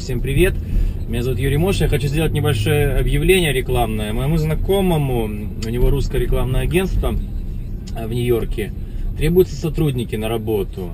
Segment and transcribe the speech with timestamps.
[0.00, 0.54] Всем привет!
[1.08, 1.76] Меня зовут Юрий Мош.
[1.82, 4.14] Я хочу сделать небольшое объявление рекламное.
[4.14, 7.14] Моему знакомому, у него русское рекламное агентство
[7.94, 8.72] а, в Нью-Йорке,
[9.18, 10.92] требуются сотрудники на работу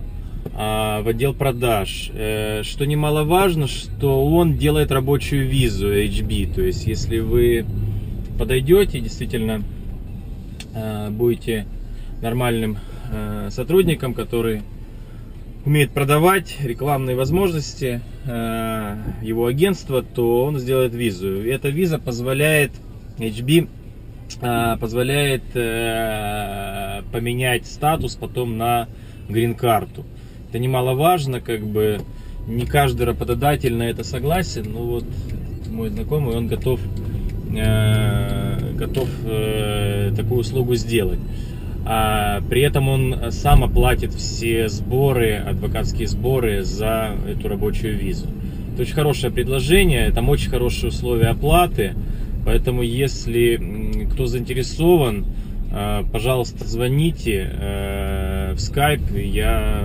[0.55, 2.11] а, в отдел продаж.
[2.15, 6.55] Э, что немаловажно, что он делает рабочую визу HB.
[6.55, 7.65] То есть, если вы
[8.41, 9.63] подойдете, действительно
[10.75, 11.67] э, будете
[12.23, 12.79] нормальным
[13.13, 14.63] э, сотрудником, который
[15.67, 21.43] умеет продавать рекламные возможности э, его агентства, то он сделает визу.
[21.43, 22.71] И эта виза позволяет
[23.19, 23.69] HB
[24.41, 28.89] э, позволяет э, поменять статус потом на
[29.29, 30.05] грин-карту.
[30.49, 32.01] Это немаловажно, как бы
[32.47, 35.05] не каждый работодатель на это согласен, но вот
[35.69, 36.79] мой знакомый, он готов,
[37.57, 41.19] э, готов э, такую услугу сделать
[41.89, 48.27] а при этом он сам оплатит все сборы, адвокатские сборы за эту рабочую визу.
[48.73, 51.95] Это очень хорошее предложение, там очень хорошие условия оплаты,
[52.45, 55.27] поэтому если кто заинтересован,
[55.73, 59.85] а, пожалуйста, звоните э, в Skype, я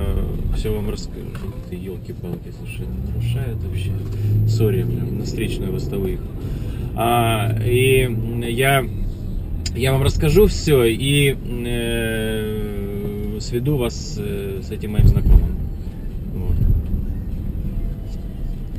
[0.56, 1.28] все вам расскажу.
[1.70, 3.92] Ты елки-палки, слушай, нарушает вообще.
[4.48, 6.26] Сори, на встречную вас выехал.
[6.96, 8.10] А, и
[8.50, 8.86] я
[9.76, 15.61] я вам расскажу все и э, сведу вас э, с этим моим знакомым.